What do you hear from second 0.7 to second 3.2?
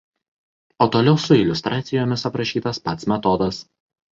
O toliau su iliustracijomis aprašytas pats